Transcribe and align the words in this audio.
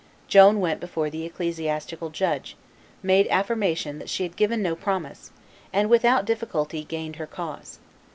Joan 0.27 0.59
went 0.59 0.79
before 0.79 1.11
the 1.11 1.25
ecclesiastical 1.25 2.09
judge, 2.09 2.57
made 3.03 3.27
affirmation 3.27 3.99
that 3.99 4.09
she 4.09 4.23
had 4.23 4.35
given 4.35 4.63
no 4.63 4.75
promise, 4.75 5.29
and 5.71 5.91
without 5.91 6.25
difficulty 6.25 6.83
gained 6.83 7.17
her 7.17 7.27
cause. 7.27 7.77